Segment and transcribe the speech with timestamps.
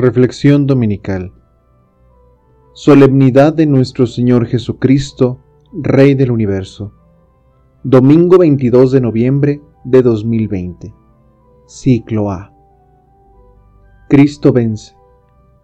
[0.00, 1.30] Reflexión Dominical
[2.72, 5.40] Solemnidad de nuestro Señor Jesucristo,
[5.74, 6.94] Rey del Universo.
[7.84, 10.94] Domingo 22 de noviembre de 2020.
[11.66, 12.50] Ciclo A.
[14.08, 14.94] Cristo vence.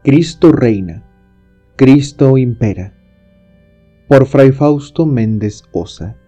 [0.04, 1.08] Cristo reina.
[1.76, 2.94] Cristo impera.
[4.06, 6.18] Por Fray Fausto Méndez Osa.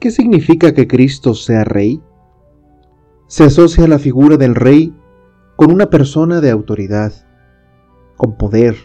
[0.00, 2.00] ¿Qué significa que Cristo sea Rey?
[3.26, 4.94] Se asocia la figura del Rey
[5.56, 7.12] con una persona de autoridad,
[8.16, 8.76] con poder.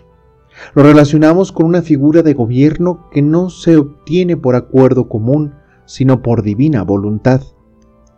[0.74, 5.54] Lo relacionamos con una figura de gobierno que no se obtiene por acuerdo común,
[5.86, 7.42] sino por divina voluntad.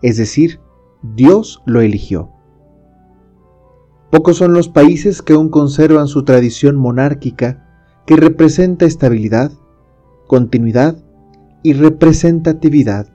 [0.02, 0.60] Es decir,
[1.02, 2.30] Dios lo eligió.
[4.12, 7.64] Pocos son los países que aún conservan su tradición monárquica
[8.06, 9.52] que representa estabilidad,
[10.28, 10.98] continuidad
[11.64, 13.08] y representatividad,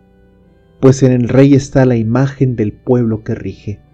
[0.80, 3.87] pues en el rey está la imagen del pueblo que rige.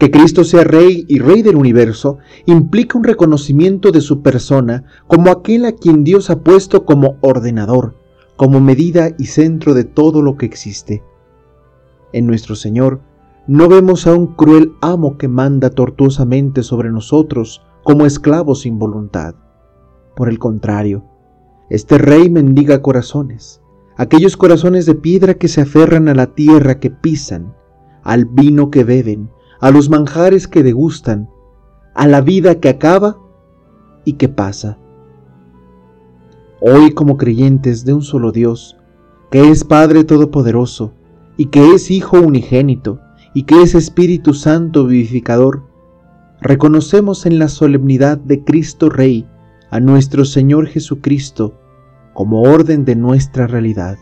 [0.00, 5.30] Que Cristo sea Rey y Rey del universo implica un reconocimiento de su persona como
[5.30, 7.96] aquel a quien Dios ha puesto como ordenador,
[8.36, 11.04] como medida y centro de todo lo que existe.
[12.14, 13.02] En nuestro Señor
[13.46, 19.34] no vemos a un cruel amo que manda tortuosamente sobre nosotros como esclavos sin voluntad.
[20.16, 21.04] Por el contrario,
[21.68, 23.60] este Rey mendiga corazones,
[23.98, 27.54] aquellos corazones de piedra que se aferran a la tierra que pisan,
[28.02, 29.28] al vino que beben,
[29.60, 31.28] a los manjares que degustan,
[31.94, 33.18] a la vida que acaba
[34.04, 34.78] y que pasa.
[36.60, 38.76] Hoy como creyentes de un solo Dios,
[39.30, 40.92] que es Padre Todopoderoso,
[41.36, 43.00] y que es Hijo unigénito,
[43.34, 45.62] y que es Espíritu Santo vivificador,
[46.40, 49.26] reconocemos en la solemnidad de Cristo Rey
[49.70, 51.54] a nuestro Señor Jesucristo
[52.12, 53.98] como orden de nuestra realidad.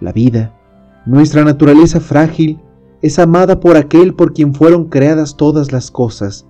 [0.00, 0.54] La vida,
[1.06, 2.60] nuestra naturaleza frágil,
[3.00, 6.46] es amada por aquel por quien fueron creadas todas las cosas,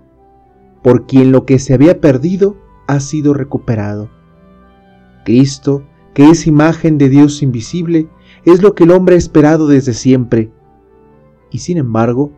[0.83, 4.09] por quien lo que se había perdido ha sido recuperado.
[5.25, 8.09] Cristo, que es imagen de Dios invisible,
[8.45, 10.51] es lo que el hombre ha esperado desde siempre,
[11.51, 12.33] y sin embargo,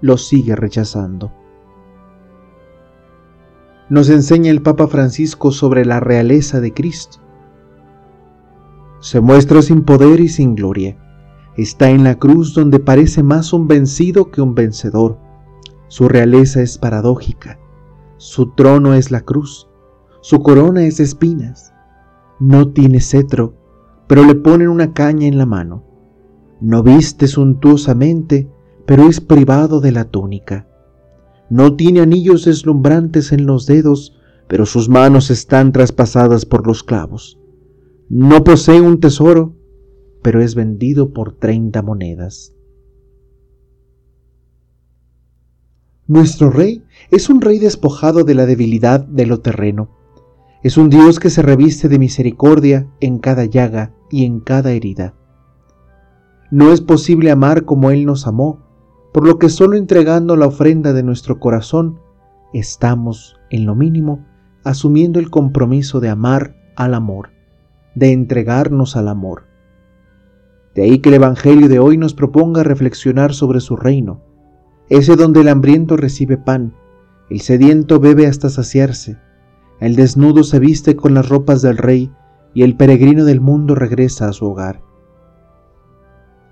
[0.00, 1.32] lo sigue rechazando.
[3.90, 7.18] Nos enseña el Papa Francisco sobre la realeza de Cristo.
[9.00, 11.03] Se muestra sin poder y sin gloria
[11.56, 15.18] está en la cruz donde parece más un vencido que un vencedor.
[15.88, 17.58] Su realeza es paradójica.
[18.16, 19.68] Su trono es la cruz.
[20.20, 21.72] Su corona es espinas.
[22.40, 23.54] No tiene cetro,
[24.06, 25.84] pero le ponen una caña en la mano.
[26.60, 28.50] No viste suntuosamente,
[28.86, 30.66] pero es privado de la túnica.
[31.50, 34.16] No tiene anillos deslumbrantes en los dedos,
[34.48, 37.38] pero sus manos están traspasadas por los clavos.
[38.08, 39.53] No posee un tesoro,
[40.24, 42.56] pero es vendido por 30 monedas.
[46.06, 49.90] Nuestro rey es un rey despojado de la debilidad de lo terreno.
[50.62, 55.14] Es un Dios que se reviste de misericordia en cada llaga y en cada herida.
[56.50, 58.62] No es posible amar como Él nos amó,
[59.12, 62.00] por lo que solo entregando la ofrenda de nuestro corazón,
[62.54, 64.24] estamos, en lo mínimo,
[64.64, 67.28] asumiendo el compromiso de amar al amor,
[67.94, 69.53] de entregarnos al amor.
[70.74, 74.22] De ahí que el Evangelio de hoy nos proponga reflexionar sobre su reino,
[74.88, 76.74] ese donde el hambriento recibe pan,
[77.30, 79.18] el sediento bebe hasta saciarse,
[79.80, 82.12] el desnudo se viste con las ropas del rey
[82.54, 84.82] y el peregrino del mundo regresa a su hogar.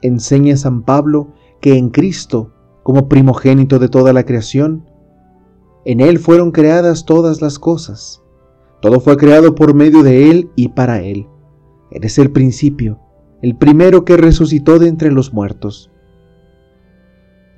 [0.03, 4.84] Enseña San Pablo que en Cristo, como primogénito de toda la creación,
[5.84, 8.22] en Él fueron creadas todas las cosas.
[8.81, 11.28] Todo fue creado por medio de Él y para Él.
[11.91, 13.00] Él es el principio,
[13.43, 15.91] el primero que resucitó de entre los muertos.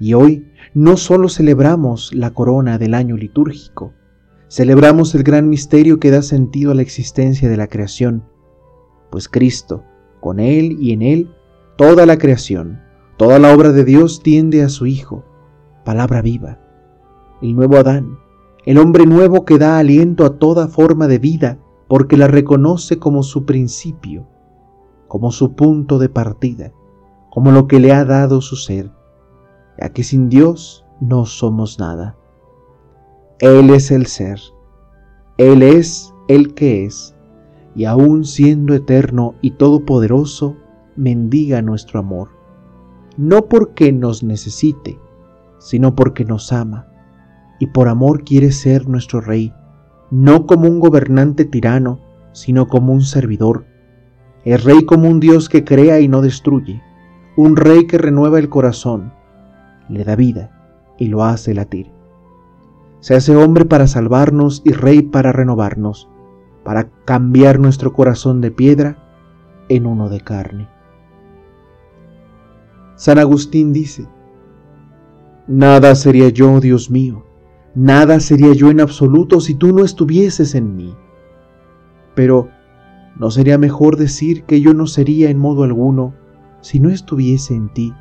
[0.00, 3.92] Y hoy no solo celebramos la corona del año litúrgico,
[4.48, 8.24] celebramos el gran misterio que da sentido a la existencia de la creación,
[9.10, 9.84] pues Cristo,
[10.20, 11.30] con Él y en Él,
[11.76, 12.80] toda la creación,
[13.18, 15.22] toda la obra de Dios tiende a su Hijo,
[15.84, 16.58] palabra viva,
[17.42, 18.18] el nuevo Adán,
[18.64, 21.58] el hombre nuevo que da aliento a toda forma de vida
[21.88, 24.26] porque la reconoce como su principio
[25.14, 26.72] como su punto de partida,
[27.30, 28.90] como lo que le ha dado su ser,
[29.80, 32.16] ya que sin Dios no somos nada.
[33.38, 34.40] Él es el ser,
[35.38, 37.14] Él es el que es,
[37.76, 40.56] y aún siendo eterno y todopoderoso,
[40.96, 42.30] mendiga nuestro amor,
[43.16, 44.98] no porque nos necesite,
[45.60, 46.88] sino porque nos ama,
[47.60, 49.52] y por amor quiere ser nuestro Rey,
[50.10, 52.00] no como un gobernante tirano,
[52.32, 53.66] sino como un servidor
[54.44, 56.82] es rey como un Dios que crea y no destruye,
[57.36, 59.12] un rey que renueva el corazón,
[59.88, 60.50] le da vida,
[60.98, 61.90] y lo hace latir.
[63.00, 66.08] Se hace hombre para salvarnos y rey para renovarnos,
[66.62, 68.98] para cambiar nuestro corazón de piedra
[69.68, 70.68] en uno de carne.
[72.96, 74.06] San Agustín dice,
[75.46, 77.24] Nada sería yo, Dios mío,
[77.74, 80.94] nada sería yo en absoluto si tú no estuvieses en mí.
[82.14, 82.48] Pero,
[83.18, 86.14] ¿no sería mejor decir que yo no sería en modo alguno
[86.60, 87.92] si no estuviese en ti,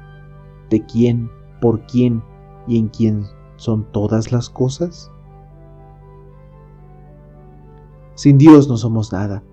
[0.69, 1.29] de quién,
[1.61, 2.23] por quién
[2.67, 3.23] y en quién
[3.57, 5.11] son todas las cosas?
[8.15, 9.43] Sin Dios no somos nada.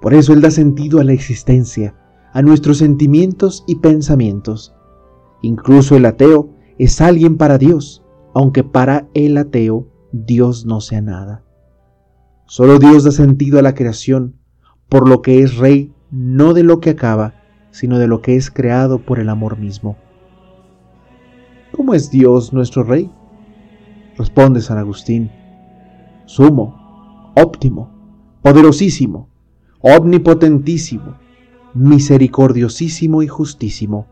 [0.00, 1.94] Por eso Él da sentido a la existencia,
[2.32, 4.74] a nuestros sentimientos y pensamientos.
[5.42, 8.02] Incluso el ateo es alguien para Dios,
[8.34, 11.44] aunque para el ateo Dios no sea nada.
[12.46, 14.39] Solo Dios da sentido a la creación,
[14.90, 17.32] por lo que es rey no de lo que acaba,
[17.70, 19.96] sino de lo que es creado por el amor mismo.
[21.72, 23.10] ¿Cómo es Dios nuestro rey?
[24.18, 25.30] Responde San Agustín,
[26.26, 27.88] sumo, óptimo,
[28.42, 29.30] poderosísimo,
[29.80, 31.16] omnipotentísimo,
[31.72, 34.06] misericordiosísimo y justísimo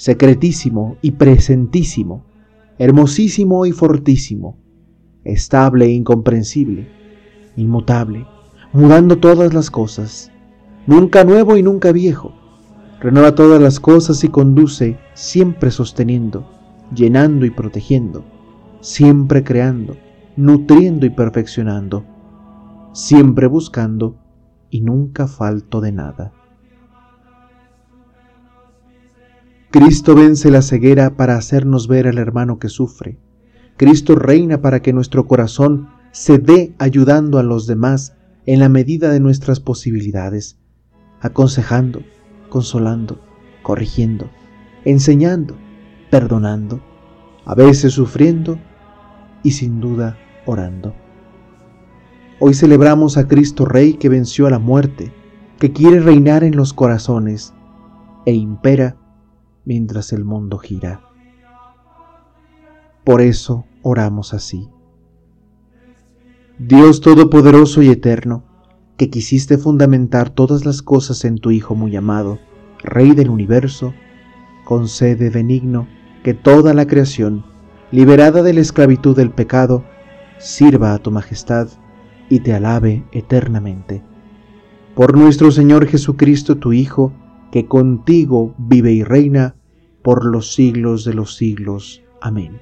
[0.00, 2.24] secretísimo y presentísimo,
[2.78, 4.56] hermosísimo y fortísimo,
[5.24, 6.88] estable e incomprensible,
[7.54, 8.26] inmutable,
[8.72, 10.30] mudando todas las cosas,
[10.86, 12.32] nunca nuevo y nunca viejo,
[13.00, 16.46] renueva todas las cosas y conduce, siempre sosteniendo,
[16.94, 18.24] llenando y protegiendo,
[18.80, 19.96] siempre creando,
[20.36, 22.04] nutriendo y perfeccionando,
[22.92, 24.16] siempre buscando
[24.70, 26.32] y nunca falto de nada.
[29.70, 33.18] Cristo vence la ceguera para hacernos ver al hermano que sufre.
[33.76, 38.16] Cristo reina para que nuestro corazón se dé ayudando a los demás
[38.52, 40.58] en la medida de nuestras posibilidades,
[41.20, 42.02] aconsejando,
[42.48, 43.20] consolando,
[43.62, 44.28] corrigiendo,
[44.84, 45.56] enseñando,
[46.10, 46.82] perdonando,
[47.44, 48.58] a veces sufriendo
[49.44, 50.96] y sin duda orando.
[52.40, 55.12] Hoy celebramos a Cristo Rey que venció a la muerte,
[55.60, 57.54] que quiere reinar en los corazones
[58.26, 58.96] e impera
[59.64, 61.02] mientras el mundo gira.
[63.04, 64.68] Por eso oramos así.
[66.62, 68.44] Dios Todopoderoso y Eterno,
[68.98, 72.38] que quisiste fundamentar todas las cosas en tu Hijo muy amado,
[72.82, 73.94] Rey del universo,
[74.66, 75.88] concede benigno
[76.22, 77.46] que toda la creación,
[77.90, 79.84] liberada de la esclavitud del pecado,
[80.36, 81.68] sirva a tu majestad
[82.28, 84.04] y te alabe eternamente.
[84.94, 87.14] Por nuestro Señor Jesucristo, tu Hijo,
[87.52, 89.56] que contigo vive y reina
[90.02, 92.02] por los siglos de los siglos.
[92.20, 92.60] Amén.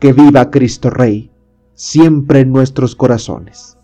[0.00, 1.30] Que viva Cristo Rey,
[1.74, 3.76] siempre en nuestros corazones.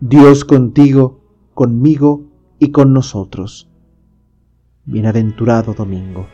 [0.00, 1.20] Dios contigo,
[1.54, 2.22] conmigo
[2.58, 3.70] y con nosotros.
[4.84, 6.26] Bienaventurado domingo.